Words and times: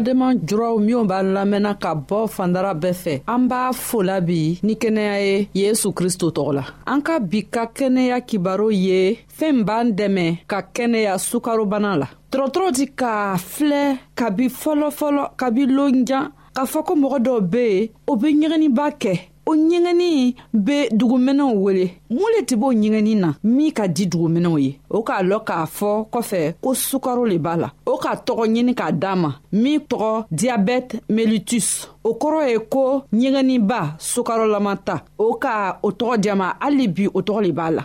badenma 0.00 0.32
juraw 0.48 0.78
minw 0.80 1.04
b'an 1.04 1.26
lamɛnna 1.34 1.72
ka 1.82 1.90
bɔ 2.08 2.18
fandara 2.34 2.72
bɛɛ 2.82 2.92
fɛ 3.02 3.12
an 3.34 3.42
b'a 3.50 3.60
fola 3.86 4.16
bi 4.26 4.58
ni 4.62 4.74
kɛnɛya 4.82 5.16
ye 5.26 5.48
yesu 5.62 5.92
kristo 5.92 6.26
tɔgɔ 6.36 6.52
la 6.54 6.64
an 6.86 7.02
ka 7.02 7.18
bi 7.30 7.40
ka 7.50 7.66
kɛnɛya 7.66 8.16
kibaro 8.28 8.68
ye 8.72 9.18
fɛɛn 9.38 9.58
b'an 9.66 9.86
dɛmɛ 9.98 10.26
ka 10.48 10.62
kɛnɛya 10.74 11.18
sukarobana 11.18 11.98
la 12.00 12.08
dɔrɔtɔrɔ 12.32 12.72
ti 12.76 12.86
k'a 12.96 13.36
filɛ 13.36 13.98
kabi 14.16 14.48
fɔlɔfɔlɔ 14.48 15.24
kabi 15.36 15.66
lonjan 15.66 16.32
k'a 16.56 16.64
fɔ 16.72 16.82
ko 16.86 16.94
mɔgɔ 16.96 17.18
dɔw 17.26 17.40
be 17.50 17.64
yen 17.70 17.88
o 18.08 18.16
be 18.16 18.28
ɲɛgɛniba 18.34 18.86
kɛ 18.98 19.12
o 19.50 19.54
ɲɛgɛnni 19.56 20.36
be 20.54 20.88
duguminɛw 20.92 21.52
wele 21.64 21.86
mun 22.10 22.30
le 22.36 22.42
tɛ 22.44 22.54
b'o 22.56 22.70
ɲɛgɛnni 22.72 23.14
na 23.20 23.34
min 23.42 23.72
ka 23.72 23.86
di 23.88 24.06
duguminɛw 24.06 24.56
ye 24.62 24.78
o 24.88 25.02
k'a 25.04 25.22
lɔn 25.28 25.42
k'a 25.44 25.66
fɔ 25.66 25.90
kɔfɛ 26.12 26.40
ko 26.62 26.74
sukaro 26.74 27.24
le 27.26 27.38
b'a 27.38 27.56
la 27.56 27.68
o 27.86 27.98
k'a 27.98 28.14
tɔgɔ 28.26 28.44
ɲini 28.46 28.74
k'a 28.74 28.92
d'a 28.92 29.16
ma 29.16 29.30
min 29.52 29.78
tɔgɔ 29.90 30.24
diyabɛte 30.30 31.00
melitus 31.08 31.88
o 32.04 32.14
kɔrɔ 32.14 32.48
ye 32.50 32.58
ko 32.74 33.02
ɲɛgɛnniba 33.12 33.96
sukarolama 33.98 34.76
ta 34.86 35.02
o 35.18 35.34
ka 35.34 35.80
o 35.82 35.90
tɔgɔ 35.90 36.16
diya 36.18 36.36
ma 36.36 36.52
hali 36.60 36.86
bi 36.88 37.06
o 37.08 37.20
tɔgɔ 37.20 37.42
le 37.46 37.52
b'a 37.52 37.70
la 37.74 37.82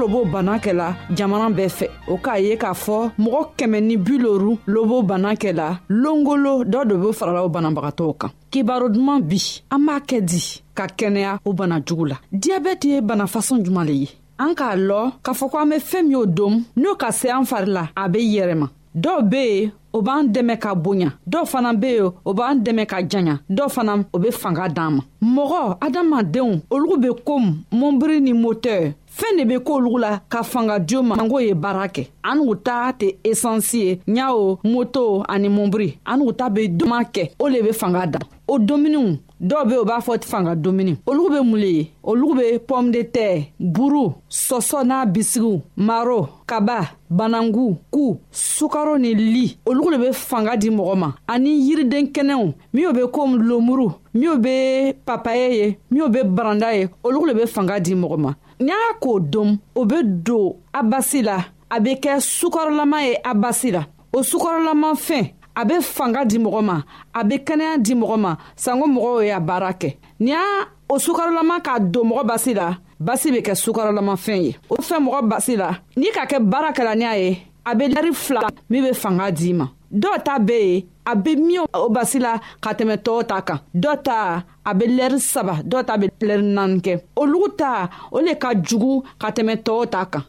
lobo 0.00 0.24
bana 0.32 0.54
kɛla 0.64 0.88
jamana 1.16 1.48
bɛɛ 1.56 1.68
fɛ 1.78 1.86
o 2.08 2.14
k'a 2.24 2.34
ye 2.44 2.56
k'a 2.62 2.72
fɔ 2.84 2.96
mɔgɔ 3.22 3.40
kɛmɛ 3.58 3.78
ni 3.88 3.96
bi 3.98 4.14
loru 4.18 4.56
lobo 4.66 5.02
bana 5.02 5.30
kɛla 5.42 5.78
longolo 5.90 6.64
dɔ 6.64 6.86
de 6.88 6.94
be 6.96 7.12
farala 7.12 7.42
o 7.44 7.48
banabagatɔw 7.50 8.14
kan 8.20 8.30
kibaro 8.50 8.88
duman 8.88 9.20
bi 9.20 9.36
an 9.70 9.78
b'a 9.86 10.00
kɛ 10.08 10.20
di 10.30 10.40
ka 10.74 10.86
kɛnɛya 10.86 11.40
o 11.44 11.52
bana 11.52 11.80
jugu 11.86 12.06
la 12.08 12.16
diyabɛti 12.32 12.88
ye 12.94 13.00
bana 13.02 13.24
fasɔn 13.26 13.62
juman 13.62 13.84
le 13.86 13.92
ye 13.92 14.08
an 14.38 14.54
k'a 14.54 14.74
lɔ 14.88 15.12
k'a 15.22 15.32
fɔ 15.40 15.50
ko 15.50 15.58
an 15.58 15.66
be 15.68 15.74
fɛɛn 15.76 16.02
min 16.06 16.16
o 16.16 16.26
dom 16.26 16.62
n'o 16.76 16.94
ka 16.96 17.10
se 17.12 17.28
an 17.30 17.44
fari 17.44 17.66
la 17.70 17.88
a 17.94 18.08
be 18.08 18.18
yɛrɛma 18.20 18.70
dɔw 18.96 19.22
be 19.30 19.36
yen 19.44 19.72
o 19.92 20.00
b'an 20.02 20.24
dɛmɛ 20.32 20.58
ka 20.58 20.74
bonya 20.74 21.12
dɔw 21.28 21.44
fana 21.46 21.74
be 21.78 21.88
yen 21.88 22.10
o 22.24 22.32
b'an 22.32 22.54
dɛmɛ 22.64 22.86
ka 22.88 22.96
janya 23.06 23.38
dɔw 23.50 23.68
fana 23.68 23.96
o 24.14 24.18
be 24.18 24.30
fanga 24.30 24.66
d'an 24.68 24.92
ma 24.92 25.02
mɔgɔ 25.22 25.76
adamadenw 25.80 26.62
olugu 26.70 26.96
be 27.02 27.08
komi 27.22 27.58
mɔnbiri 27.72 28.20
ni 28.22 28.32
motɛr 28.32 28.94
fɛɛn 29.10 29.38
de 29.38 29.44
be 29.44 29.58
k'olugu 29.62 29.98
la 29.98 30.20
ka 30.28 30.42
fanga 30.42 30.78
dio 30.78 31.02
ma 31.02 31.16
n'go 31.16 31.38
ye 31.40 31.52
baara 31.54 31.88
kɛ 31.88 32.08
an 32.22 32.36
n'u 32.38 32.54
ta 32.64 32.92
tɛ 32.98 33.16
esansi 33.24 33.78
ye 33.82 34.00
ɲawo 34.08 34.58
moto 34.64 35.22
ani 35.28 35.48
mɔbiri 35.48 35.98
an 36.06 36.18
n'u 36.20 36.32
ta 36.36 36.48
be 36.48 36.68
duman 36.68 37.04
kɛ 37.12 37.30
o 37.38 37.48
le 37.48 37.60
be 37.62 37.72
fanga 37.72 38.06
dan 38.06 38.22
o 38.46 38.58
dumuniw 38.58 39.18
dɔw 39.40 39.66
be 39.68 39.74
u 39.82 39.84
b'a 39.84 39.98
fɔ 39.98 40.22
fanga 40.24 40.54
dumuni 40.54 40.96
olugu 41.06 41.30
be 41.34 41.40
mun 41.42 41.58
le 41.60 41.66
ye 41.66 41.90
olugu 42.04 42.34
be 42.38 42.58
pɔme 42.58 42.90
de 42.92 42.98
tɛr 43.02 43.48
buru 43.58 44.12
sɔsɔ 44.30 44.84
n'a 44.86 45.04
bisigiw 45.06 45.60
maro 45.76 46.28
kaba 46.46 46.92
banangu 47.10 47.78
ku 47.90 48.18
sukaro 48.30 48.96
ni 49.00 49.12
li 49.16 49.58
olugu 49.66 49.90
le 49.90 49.98
be 49.98 50.12
fanga 50.12 50.56
di 50.56 50.70
mɔgɔ 50.70 50.96
ma 50.96 51.14
ani 51.26 51.50
yiriden 51.58 52.06
kɛnɛw 52.12 52.52
minw 52.72 52.92
be 52.92 53.00
komi 53.10 53.38
lomuru 53.42 53.90
minw 54.14 54.36
be 54.38 54.92
papaye 55.04 55.50
ye 55.52 55.78
minw 55.90 56.08
be 56.12 56.20
baranda 56.24 56.72
ye 56.78 56.86
olugu 57.02 57.26
le 57.26 57.34
be 57.34 57.46
fanga 57.46 57.80
di 57.80 57.94
mɔgɔ 57.94 58.16
ma 58.18 58.34
n'a 58.60 58.74
k'o 59.00 59.18
dom 59.20 59.56
o 59.74 59.84
be 59.84 60.02
don 60.04 60.56
a 60.72 60.82
basi 60.82 61.22
la 61.22 61.38
a 61.70 61.80
be 61.80 61.94
kɛ 62.04 62.14
sukɔrɔlama 62.36 62.98
ye 63.06 63.14
a 63.24 63.32
basi 63.42 63.70
la 63.72 63.82
o 64.12 64.18
sukɔrɔlama 64.22 64.90
fɛn 65.06 65.32
a 65.56 65.64
be 65.66 65.74
fanga 65.82 66.24
di 66.26 66.38
mɔgɔ 66.38 66.62
ma 66.64 66.76
a 67.14 67.24
be 67.24 67.38
kɛnɛya 67.38 67.78
di 67.82 67.94
mɔgɔ 67.94 68.16
ma 68.20 68.36
sanko 68.56 68.86
mɔgɔw 68.86 69.26
y'a 69.28 69.40
baara 69.40 69.72
kɛ 69.72 69.96
ni 70.20 70.30
y'a 70.30 70.66
o 70.90 70.98
sukarolama 70.98 71.60
k'a 71.64 71.80
don 71.90 72.04
mɔgɔ 72.10 72.24
basi 72.24 72.54
la 72.54 72.76
basi 73.00 73.30
be 73.32 73.40
kɛ 73.40 73.54
sukarolama 73.56 74.14
fɛn 74.16 74.42
ye 74.44 74.56
o 74.68 74.76
fɛn 74.76 75.04
mɔgɔ 75.06 75.28
basi 75.30 75.56
la 75.56 75.76
n'i 75.96 76.10
ka 76.12 76.26
kɛ 76.26 76.38
baara 76.50 76.72
kɛla 76.72 76.94
ni 76.98 77.04
a 77.04 77.16
ye 77.16 77.46
a 77.64 77.74
be 77.74 77.84
lɛri 77.88 78.12
fila 78.14 78.40
min 78.70 78.84
be 78.84 78.92
fanga 78.94 79.30
d'i 79.36 79.52
ma 79.58 79.66
dɔw 80.00 80.16
ta 80.26 80.34
be 80.46 80.52
yen 80.58 80.82
a 81.04 81.12
be 81.22 81.32
min 81.36 81.62
o 81.80 81.88
basi 81.94 82.18
la 82.24 82.32
ka 82.64 82.70
tɛmɛ 82.78 82.96
tɔɔw 83.04 83.22
ta 83.30 83.36
kan 83.48 83.58
dɔ 83.82 83.92
ta 84.06 84.42
a 84.68 84.74
be 84.78 84.84
lɛri 84.98 85.18
saba 85.20 85.54
dɔ 85.70 85.78
ta 85.86 85.92
be 86.00 86.06
lɛri 86.28 86.44
naani 86.56 86.80
kɛ 86.84 86.92
olugu 87.20 87.48
ta 87.58 87.70
o 88.12 88.18
le 88.24 88.32
ka 88.42 88.50
jugu 88.66 88.92
ka 89.20 89.28
tɛmɛ 89.36 89.54
tɔɔw 89.66 89.84
ta 89.92 90.00
kan 90.12 90.22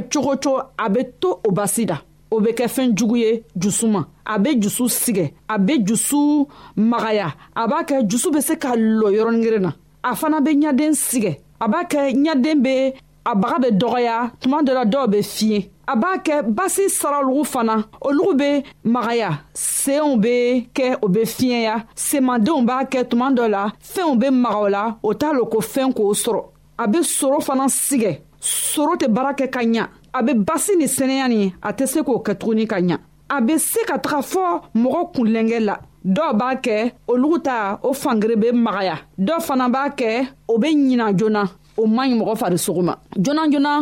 kɛ 0.00 0.08
cogo 0.12 0.32
cogo 0.42 0.60
a 0.76 0.86
bɛ 0.92 1.00
to 1.20 1.30
o 1.46 1.50
basi 1.56 1.84
da 1.90 1.96
o 2.34 2.40
bɛ 2.40 2.50
kɛ 2.58 2.66
fɛn 2.74 2.94
jugu 2.96 3.16
ye 3.22 3.42
jusu 3.56 3.86
ma 3.88 4.00
a 4.26 4.38
bɛ 4.38 4.50
jusu 4.62 4.84
sigɛ 4.88 5.32
a 5.48 5.58
bɛ 5.58 5.86
jusu 5.86 6.46
magaya 6.76 7.32
a 7.56 7.66
b'a 7.66 7.84
kɛ 7.88 8.08
jusu 8.08 8.30
bɛ 8.30 8.40
se 8.42 8.56
ka 8.56 8.74
lɔ 8.76 9.08
yɔrɔnin 9.16 9.42
kelen 9.44 9.62
na 9.62 9.72
a 10.04 10.14
fana 10.14 10.40
bɛ 10.40 10.52
ɲaden 10.62 10.92
sigɛ 10.94 11.36
a 11.60 11.68
b'a 11.68 11.84
kɛ 11.90 12.12
ɲaden 12.14 12.62
bɛ 12.62 12.94
a 13.26 13.34
baga 13.34 13.58
bɛ 13.70 13.78
dɔgɔya 13.78 14.30
tuma 14.40 14.62
dɔ 14.62 14.74
la 14.74 14.84
dɔw 14.84 15.06
bɛ 15.08 15.22
fiɲɛ 15.24 15.68
a 15.88 15.96
b'a 15.96 16.18
kɛ 16.22 16.42
basi 16.54 16.86
saralugu 16.98 17.44
fana 17.46 17.86
olugu 18.02 18.34
bɛ 18.38 18.64
magaya 18.84 19.30
seenw 19.54 20.16
bɛ 20.22 20.68
kɛ 20.72 20.98
o 21.02 21.08
bɛ 21.08 21.22
fiɲɛya 21.24 21.84
semadenw 21.94 22.62
b'a 22.66 22.84
kɛ 22.90 23.08
tuma 23.08 23.32
dɔ 23.34 23.48
la 23.50 23.70
fɛnw 23.82 24.16
bɛ 24.22 24.30
maga 24.32 24.58
o 24.58 24.68
la 24.68 24.96
o 25.02 25.14
t'a 25.14 25.32
lɔn 25.32 25.48
ko 25.50 25.60
fɛn 25.60 25.92
k'o 25.94 26.12
sɔrɔ 26.14 26.44
a 26.78 26.86
bɛ 26.86 27.02
soro 27.04 27.40
fana 27.42 27.66
sigɛ 27.68 28.20
soro 28.40 28.92
tɛ 29.00 29.06
baara 29.14 29.32
kɛ 29.38 29.46
ka 29.54 29.60
ɲa 29.74 29.82
a 30.12 30.20
be 30.26 30.32
basi 30.46 30.72
ni 30.78 30.86
sɛnɛya 30.86 31.28
nin 31.28 31.52
a 31.62 31.70
tɛ 31.76 31.84
se 31.92 32.00
k'o 32.02 32.20
kɛ 32.26 32.34
tuguni 32.38 32.66
ka 32.68 32.76
ɲa 32.80 32.96
a 33.30 33.40
be 33.40 33.58
se 33.58 33.80
ka 33.86 33.98
taga 33.98 34.20
fɔ 34.22 34.42
mɔgɔ 34.74 35.02
kunlɛnkɛ 35.14 35.60
la 35.64 35.76
dɔw 36.06 36.32
b'a 36.34 36.56
kɛ 36.62 36.92
olugu 37.08 37.38
ta 37.42 37.78
o 37.82 37.92
fangere 37.92 38.36
be 38.40 38.52
magaya 38.52 38.96
dɔw 39.18 39.40
fana 39.40 39.68
b'a 39.68 39.90
kɛ 39.96 40.26
o 40.48 40.58
be 40.58 40.68
ɲina 40.68 41.12
joona 41.16 41.44
o 41.76 41.86
man 41.86 42.10
ɲi 42.10 42.18
mɔgɔ 42.20 42.36
farisogo 42.38 42.82
ma 42.82 42.94
joona 43.18 43.50
joona 43.50 43.80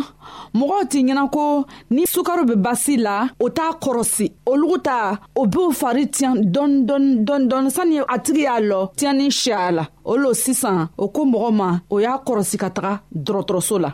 mɔgɔw 0.53 0.81
t'i 0.89 1.03
ɲɛna 1.03 1.29
ko 1.31 1.65
ni 1.91 2.05
sukaro 2.07 2.43
be 2.47 2.55
basi 2.55 2.97
la 2.97 3.29
o 3.39 3.49
t'a 3.49 3.77
kɔrɔsi 3.79 4.31
olugu 4.45 4.79
ta 4.83 5.19
o 5.35 5.45
b'o 5.45 5.71
fari 5.71 6.07
tiɲɛ 6.07 6.41
dɔɔni 6.53 6.85
dɔɔni 6.85 7.23
dɔɔni 7.25 7.47
dɔɔni 7.49 7.69
sani 7.71 7.99
a 7.99 8.19
tigi 8.19 8.41
y'a 8.43 8.59
lɔ 8.59 8.91
tiɲɛni 8.97 9.31
si 9.31 9.51
a 9.51 9.71
la 9.71 9.87
o 10.03 10.15
lo 10.17 10.33
sisan 10.33 10.89
o 10.97 11.07
ko 11.09 11.23
mɔgɔ 11.25 11.51
ma 11.53 11.79
o 11.89 11.99
y'a 11.99 12.19
kɔrɔsi 12.25 12.57
ka 12.59 12.69
taga 12.69 13.01
dɔgɔtɔrɔso 13.15 13.79
la 13.79 13.91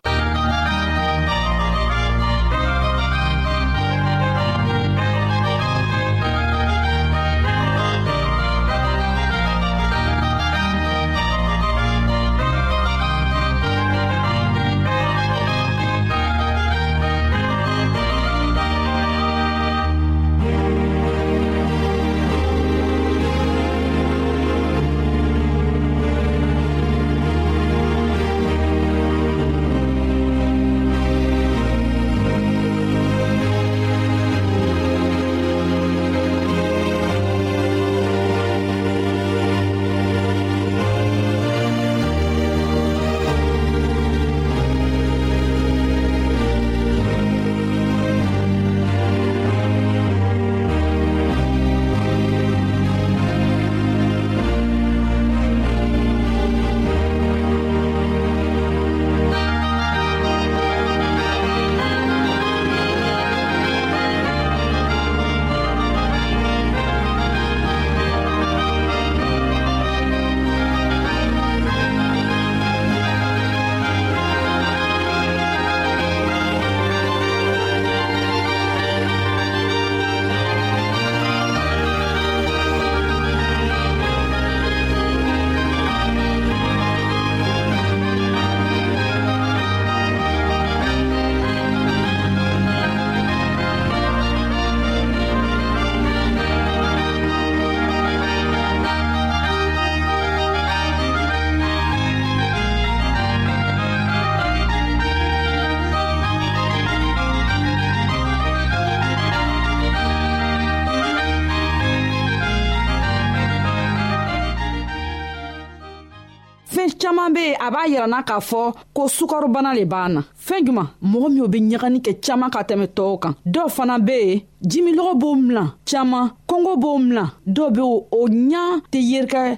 a 117.64 117.72
b'a 117.72 117.86
yiranna 117.88 118.24
k'a 118.24 118.40
fɔ 118.40 118.74
ko 118.94 119.08
sukarobana 119.08 119.74
le 119.74 119.86
b'an 119.86 120.10
na 120.14 120.22
fɛɛn 120.46 120.66
juman 120.66 120.88
mɔgɔ 121.12 121.28
minw 121.30 121.48
be 121.48 121.58
ɲagani 121.60 122.00
kɛ 122.06 122.12
caaman 122.24 122.50
ka 122.52 122.62
tɛmɛ 122.68 122.88
tɔɔw 122.96 123.20
kan 123.22 123.34
dɔw 123.46 123.68
fana 123.76 123.98
be 124.06 124.12
yen 124.20 124.42
jimilɔgɔ 124.72 125.14
b'o 125.20 125.36
milan 125.36 125.72
caaman 125.90 126.32
kɔngɔ 126.50 126.74
b'o 126.82 126.98
milan 127.00 127.30
dɔw 127.48 127.70
be 127.76 127.82
o 127.82 128.22
ɲa 128.28 128.64
tɛ 128.92 129.00
yerikɛ 129.12 129.58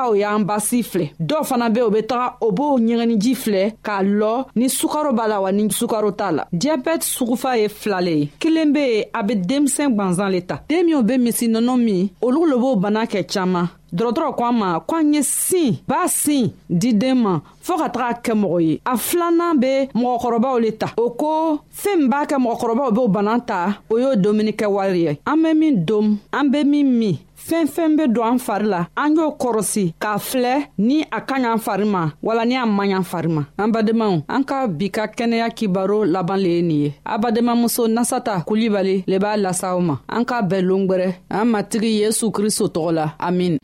taga 0.00 0.08
o 0.08 0.14
y'an 0.14 0.44
basi 0.44 0.80
filɛ 0.82 1.06
dɔw 1.20 1.42
fana 1.44 1.68
be 1.74 1.80
o 1.80 1.90
be 1.90 2.02
taga 2.06 2.36
o 2.40 2.50
b'o 2.52 2.78
ɲɛgɛniji 2.86 3.32
filɛ 3.42 3.70
k'a 3.84 4.02
lɔ 4.02 4.46
ni 4.56 4.68
sukaro 4.68 5.12
b'a 5.12 5.28
la 5.28 5.40
wa 5.40 5.50
ni 5.52 5.68
sukaro 5.70 6.10
t'a 6.12 6.32
la 6.32 6.44
diyabɛti 6.52 7.04
sugufa 7.16 7.58
ye 7.60 7.68
filale 7.68 8.08
ye 8.20 8.28
kelen 8.40 8.72
be 8.72 8.78
yen 8.80 9.04
a 9.14 9.22
be 9.22 9.34
denmisɛn 9.34 9.94
gwanzan 9.96 10.30
le 10.32 10.40
ta 10.42 10.60
den 10.68 10.84
minw 10.86 11.02
be 11.02 11.12
misinɔnɔ 11.16 11.76
min 11.84 12.08
olu 12.22 12.46
lo 12.50 12.56
b'o 12.58 12.76
bana 12.80 13.04
kɛ 13.06 13.26
caaman 13.28 13.68
dɔgɔtɔrɔ 13.92 14.36
ko 14.36 14.44
an 14.44 14.52
ma 14.58 14.80
ko 14.80 14.96
an 14.96 15.12
ye 15.14 15.22
sin 15.22 15.78
b'a 15.88 16.08
sin 16.08 16.52
di 16.68 16.92
den 16.94 17.20
ma 17.22 17.40
fɔɔ 17.62 17.78
ka 17.78 17.88
taga 17.90 18.20
kɛ 18.22 18.32
mɔgɔ 18.40 18.62
ye 18.64 18.80
a 18.86 18.92
filanan 18.96 19.58
be 19.60 19.88
mɔgɔkɔrɔbaw 19.94 20.60
le 20.62 20.70
ta 20.76 20.88
o 20.96 21.10
ko 21.10 21.60
fɛɛn 21.82 21.98
min 21.98 22.08
b'a 22.10 22.26
kɛ 22.26 22.36
mɔgɔkɔrɔbaw 22.38 22.92
b'o 22.94 23.08
bana 23.12 23.40
ta 23.46 23.78
o 23.90 23.98
y'o 23.98 24.14
dumuni 24.16 24.52
kɛ 24.56 24.66
wari 24.70 25.00
ye 25.08 25.18
an 25.26 25.36
be 25.42 25.52
min 25.54 25.84
dom 25.84 26.18
an 26.32 26.50
be 26.50 26.64
min 26.64 26.84
min 26.98 27.18
fɛn 27.50 27.66
fɛn 27.66 27.96
be 27.96 28.04
don 28.06 28.26
an 28.34 28.38
fari 28.46 28.66
la 28.70 28.80
an 28.96 29.16
y'o 29.16 29.30
kɔrɔsi 29.42 29.94
k'a 29.98 30.18
filɛ 30.28 30.54
ni 30.78 31.02
a 31.10 31.20
ka 31.28 31.36
ɲan 31.44 31.58
fari 31.64 31.84
ma 31.84 32.02
wala 32.22 32.44
ni 32.44 32.54
a 32.56 32.64
man 32.66 32.86
ɲan 32.92 33.02
fari 33.10 33.28
ma 33.28 33.42
an 33.58 33.68
badenmaw 33.74 34.14
an 34.28 34.42
ka 34.44 34.68
bi 34.68 34.86
ka 34.90 35.06
kɛnɛya 35.06 35.48
kibaro 35.56 36.04
laban 36.06 36.36
le 36.38 36.48
ye 36.56 36.62
nin 36.62 36.82
ye 36.84 36.94
a 37.04 37.18
badenmamuso 37.18 37.88
nasata 37.88 38.44
kulibali 38.46 39.02
le 39.06 39.18
b'a 39.18 39.36
lasa 39.36 39.72
aw 39.74 39.80
ma 39.80 39.96
an 40.08 40.24
k'a 40.24 40.42
bɛɛ 40.42 40.60
longwɛrɛ 40.68 41.08
an 41.30 41.44
matigi 41.46 42.00
yesu 42.02 42.30
kristo 42.30 42.68
tɔgɔ 42.68 42.92
la 42.94 43.14
amin 43.18 43.56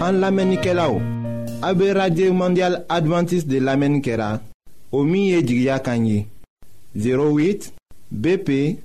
An 0.00 0.16
lamenike 0.20 0.72
la 0.74 0.86
ou? 0.88 1.00
AB 1.62 1.92
Radio 1.94 2.32
Mondial 2.32 2.86
Adventist 2.88 3.46
de 3.46 3.60
la 3.60 3.76
Menkera 3.76 4.40
Omiye 4.92 5.42
Jigya 5.42 5.78
Kanyi 5.78 6.26
08 6.96 7.72
BP 8.10 8.78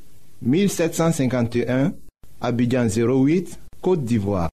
1751 0.43 1.93
Abidjan 2.41 2.87
08, 2.89 3.57
Kote 3.81 4.01
Divoa 4.03 4.49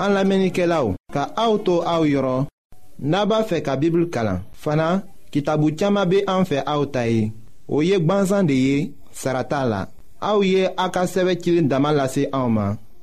An 0.00 0.14
la 0.16 0.24
Menkera 0.24 0.80
ou 0.86 0.96
Ka 1.12 1.28
aoutou 1.36 1.84
aou 1.84 2.08
yoron 2.08 2.48
Naba 2.98 3.42
fe 3.44 3.60
ka 3.60 3.76
Bibul 3.76 4.08
Kalan 4.08 4.40
Fana, 4.56 5.02
ki 5.28 5.44
tabou 5.44 5.76
tchama 5.76 6.06
be 6.08 6.24
anfe 6.24 6.64
aoutayi 6.64 7.34
Ou 7.68 7.84
yek 7.84 8.00
banzan 8.08 8.48
de 8.48 8.56
ye, 8.56 8.82
sarata 9.12 9.60
la 9.68 9.84
Aou 10.24 10.40
ye 10.42 10.64
akaseve 10.80 11.36
kilin 11.36 11.68
damalase 11.68 12.30
aouman 12.32 12.78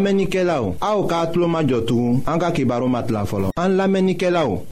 An 0.00 0.04
lamenike 0.06 0.42
la 0.44 0.62
ou, 0.62 0.74
a 0.80 0.94
ou 0.96 1.04
ka 1.06 1.18
atlo 1.26 1.44
majotou, 1.46 2.22
an 2.30 2.38
ka 2.40 2.48
ki 2.56 2.64
baro 2.64 2.86
mat 2.88 3.10
la 3.12 3.26
folo. 3.28 3.50
An 3.60 3.74
lamenike 3.76 4.30
la 4.32 4.46
ou, 4.48 4.62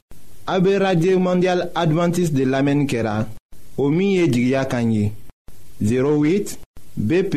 a 0.49 0.55
be 0.59 0.71
radye 0.81 1.11
ou 1.13 1.21
mondial 1.21 1.67
adventis 1.77 2.31
de 2.33 2.47
lamenikera, 2.49 3.27
o 3.77 3.91
miye 3.93 4.25
jigya 4.33 4.63
kanyi, 4.65 5.11
08 5.85 6.55
BP 6.95 7.35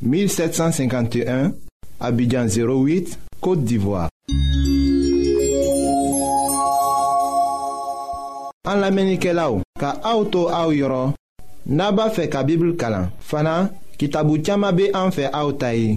1751, 0.00 1.50
abidjan 1.98 2.46
08, 2.54 3.18
kote 3.42 3.66
divwa. 3.66 4.04
An 8.70 8.78
lamenike 8.78 9.34
la 9.34 9.48
ou, 9.56 9.66
ka 9.80 9.96
a 10.04 10.14
ou 10.14 10.22
to 10.30 10.44
a 10.54 10.62
ou 10.68 10.76
yoron, 10.78 11.16
naba 11.66 12.12
fe 12.14 12.28
ka 12.30 12.44
bibl 12.46 12.76
kalan, 12.78 13.10
fana 13.18 13.72
ki 13.98 14.06
tabu 14.06 14.38
tiyama 14.38 14.70
be 14.70 14.92
an 14.94 15.10
fe 15.10 15.26
a 15.32 15.42
ou 15.42 15.58
tayi. 15.58 15.96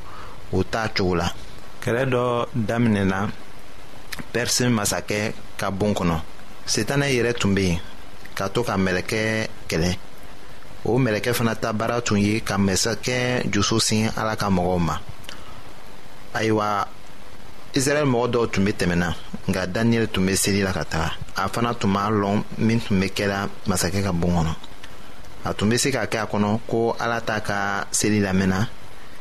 o 0.53 0.63
t'a 0.69 0.87
cogo 0.95 1.15
la 1.19 1.27
kɛlɛ 1.83 2.03
dɔ 2.13 2.23
daminɛna 2.67 3.19
pɛrisi 4.31 4.63
masakɛ 4.77 5.19
ka 5.59 5.67
bon 5.79 5.91
kɔnɔ 5.97 6.15
setanɛ 6.73 7.05
yɛrɛ 7.15 7.33
tun 7.39 7.53
be 7.55 7.61
yen 7.69 7.79
ka 8.37 8.45
to 8.53 8.59
ka 8.67 8.73
mɛlɛkɛ 8.85 9.21
kɛlɛ 9.69 9.91
o 10.89 10.97
mɛlɛkɛ 11.03 11.31
fana 11.37 11.53
ta 11.61 11.69
baara 11.79 11.97
tun 12.01 12.17
ye 12.25 12.39
ka 12.41 12.55
masakɛ 12.57 13.17
jusu 13.53 13.79
sin 13.79 14.09
ala 14.17 14.35
ka 14.35 14.47
mɔgɔw 14.49 14.79
ma 14.87 14.95
ayiwa 16.39 16.67
israɛl 17.79 18.05
mɔgɔ 18.13 18.27
dɔw 18.33 18.45
tun 18.51 18.63
be 18.65 18.71
tɛmɛna 18.73 19.13
nka 19.47 19.61
daniyɛli 19.73 20.07
tun 20.13 20.25
be 20.25 20.33
seli 20.35 20.61
la 20.63 20.73
ka 20.73 20.83
taga 20.83 21.13
a 21.35 21.47
fana 21.49 21.73
tun 21.79 21.93
b'a 21.93 22.09
lɔn 22.21 22.43
min 22.57 22.79
tun 22.81 22.99
be 22.99 23.05
kɛla 23.09 23.47
masakɛ 23.67 24.03
ka 24.03 24.11
bon 24.11 24.33
kɔnɔ 24.35 24.53
a 25.45 25.53
tun 25.53 25.69
be 25.69 25.77
se 25.77 25.91
ka 25.91 26.05
kɛ 26.05 26.17
a 26.19 26.25
kɔnɔ 26.27 26.59
ko 26.67 26.95
ala 26.99 27.21
t'a 27.21 27.39
ka 27.41 27.85
seli 27.91 28.19
lamɛnna 28.19 28.67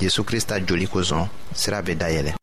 jesu 0.00 0.24
krista 0.24 0.56
joli 0.60 0.86
kosɔn 0.86 1.28
sira 1.54 1.82
be 1.82 1.94
dayɛlɛ 1.94 2.39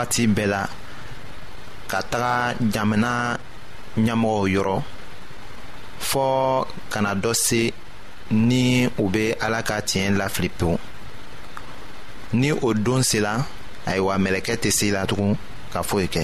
wagati 0.00 0.26
bɛɛ 0.26 0.46
la 0.46 0.62
ka 1.90 1.98
taga 2.10 2.54
jamana 2.72 3.38
ɲɛmɔgɔw 4.04 4.44
yɔrɔ 4.54 4.76
fɔɔ 6.10 6.66
kana 6.90 7.14
dɔ 7.14 7.32
se 7.34 7.72
ni 8.30 8.88
u 8.98 9.08
be 9.10 9.34
ala 9.44 9.62
ka 9.62 9.76
tiɲɛ 9.82 10.16
lafili 10.16 10.48
pewu 10.48 10.78
ni 12.32 12.52
o 12.52 12.72
don 12.74 13.02
sela 13.02 13.32
ayiwa 13.86 14.14
mɛlɛkɛ 14.24 14.54
tɛ 14.62 14.70
se 14.72 14.90
la 14.90 15.04
tugun 15.06 15.36
ka 15.72 15.82
foyi 15.82 16.08
kɛ 16.08 16.22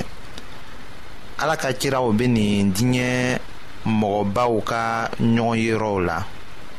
ala 1.38 1.56
ka 1.56 1.68
ciraw 1.78 2.08
be 2.16 2.26
nin 2.28 2.72
diɲɛ 2.72 3.38
mɔgɔbaw 3.84 4.52
ka 4.64 5.08
ɲɔgɔn 5.20 5.58
yɔrɔw 5.68 5.98
la 6.06 6.24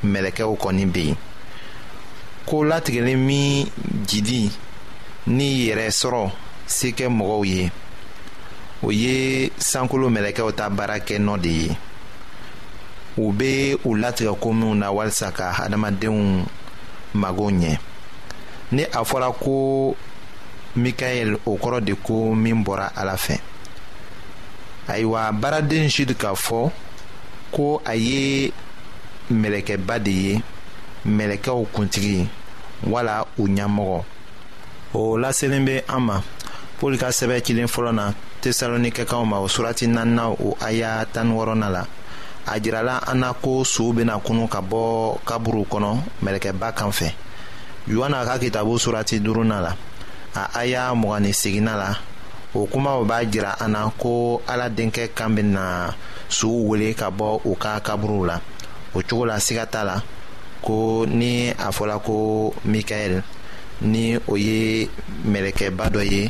mɛlɛkɛw 0.03 0.53
kɔni 0.63 0.85
be 0.93 1.01
yen 1.07 1.17
ko 2.47 2.57
latigɛlen 2.63 3.19
min 3.27 3.69
jidi 4.07 4.49
ni 5.27 5.45
yɛrɛ 5.67 5.89
sɔrɔ 6.01 6.31
se 6.67 6.89
kɛ 6.91 7.07
mɔgɔw 7.09 7.43
ye 7.49 7.71
o 8.83 8.89
ye 8.91 9.49
sankolo 9.57 10.09
mɛlɛkɛw 10.09 10.51
ta 10.57 10.69
baara 10.69 10.97
nɔ 11.17 11.37
de 11.39 11.49
ye 11.49 11.69
u 13.17 13.31
be 13.33 13.75
u 13.85 13.95
latigɛ 13.95 14.35
ko 14.39 14.53
minw 14.53 14.75
na 14.75 14.91
walisa 14.91 15.31
ka 15.31 15.51
hadamadenw 15.51 16.43
mago 17.13 17.49
ɲɛ 17.51 17.77
ni 18.71 18.83
a 18.83 19.01
fɔra 19.03 19.31
ko 19.33 19.95
mikaɛl 20.75 21.37
o 21.45 21.57
kɔrɔ 21.57 21.85
de 21.85 21.93
ko 21.95 22.35
min 22.35 22.63
bɔra 22.63 22.91
ala 22.95 23.15
fɛ 23.15 23.39
ayiwa 24.89 25.31
baaraden 25.31 25.89
jude 25.89 26.13
k'a 26.17 26.35
fɔ 26.35 26.69
ko 27.51 27.81
a 27.85 27.95
ye 27.95 28.51
mɛlɛkɛba 29.31 29.99
de 30.03 30.11
ye 30.11 30.41
mɛlɛkɛw 31.07 31.65
kuntigi 31.73 32.27
wala 32.83 33.25
u 33.37 33.47
ɲɛmɔgɔ 33.47 34.03
o 34.93 35.17
laselen 35.17 35.65
bɛ 35.65 35.83
an 35.87 36.03
ma 36.03 36.21
pɔli 36.79 36.97
ka 37.01 37.09
sɛbɛ 37.09 37.41
cilen 37.45 37.67
fɔlɔ 37.67 37.91
na 37.93 38.13
tesalonikɛkaw 38.41 39.23
ma 39.25 39.37
o 39.39 39.47
surati 39.47 39.87
nanina 39.87 40.29
o 40.29 40.55
aya 40.61 41.05
tan 41.13 41.31
wɔɔrɔnan 41.33 41.71
la 41.73 41.83
a 42.45 42.59
jirala 42.61 43.01
an 43.07 43.17
na 43.19 43.33
ko 43.33 43.63
suw 43.63 43.93
bena 43.93 44.19
kunu 44.19 44.47
ka 44.47 44.61
bɔ 44.61 45.17
kaburu 45.25 45.65
kɔnɔ 45.71 45.89
mɛlɛkɛba 46.23 46.71
kan 46.75 46.91
fɛ 46.91 47.07
yohana 47.89 48.23
ka 48.25 48.37
kitabu 48.37 48.77
surati 48.77 49.19
duruna 49.19 49.61
la 49.61 49.73
a 50.35 50.49
aya 50.59 50.91
mugani 50.93 51.33
segina 51.33 51.73
la 51.77 51.97
o 52.53 52.67
kumaw 52.67 53.03
b'a 53.05 53.25
jira 53.31 53.55
an 53.61 53.69
na 53.71 53.89
ko 53.97 54.41
ala 54.47 54.69
denkɛ 54.69 55.09
kan 55.15 55.29
bena 55.35 55.93
suw 56.29 56.61
wele 56.69 56.93
ka 56.93 57.09
bɔ 57.09 57.41
u 57.45 57.55
ka 57.55 57.79
kaburuw 57.79 58.25
la 58.27 58.39
o 58.93 58.99
cogo 59.01 59.25
la 59.25 59.35
siga 59.39 59.65
t'a 59.65 59.83
la 59.83 60.01
ko 60.61 61.05
ni 61.07 61.49
a 61.49 61.71
fɔla 61.73 61.99
ko 62.03 62.53
mikaɛl 62.67 63.23
ni 63.81 64.15
o 64.27 64.35
ye 64.37 64.87
mɛlɛkɛba 65.25 65.89
dɔ 65.91 66.01
ye 66.11 66.29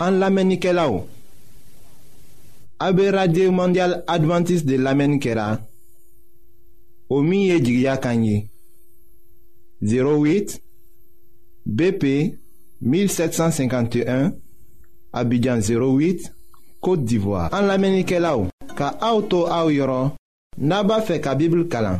An 0.00 0.18
lamenike 0.20 0.72
la 0.72 0.86
ou 0.88 1.02
A 2.78 2.92
be 2.92 3.10
radye 3.10 3.50
mondial 3.50 4.04
Adventist 4.06 4.64
de 4.64 4.76
lamenike 4.76 5.34
la 5.34 5.58
O 7.10 7.22
miye 7.22 7.58
jigya 7.60 7.96
kanyi 7.96 8.46
08 9.82 10.60
BP 11.66 12.04
1751 12.82 14.30
Abidjan 15.12 15.58
08 15.62 16.30
Kote 16.80 17.02
Divoa 17.04 17.48
An 17.50 17.66
lamenike 17.66 18.20
la 18.22 18.36
ou 18.38 18.46
Ka 18.78 18.92
a 19.00 19.10
ou 19.16 19.26
tou 19.26 19.50
a 19.50 19.64
ou 19.66 19.74
yoron 19.74 20.12
Naba 20.58 21.00
fe 21.02 21.18
ka 21.22 21.34
bibl 21.34 21.66
kalan 21.70 21.98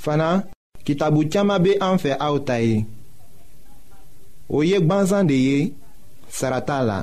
Fana 0.00 0.46
ki 0.84 0.96
tabu 0.96 1.26
tiyama 1.28 1.58
be 1.60 1.76
an 1.84 2.00
fe 2.00 2.16
a 2.16 2.32
ou 2.32 2.40
tayi 2.40 2.86
O 4.48 4.64
yek 4.64 4.88
banzan 4.88 5.28
de 5.28 5.36
ye 5.36 5.60
Sarata 6.32 6.80
la 6.84 7.02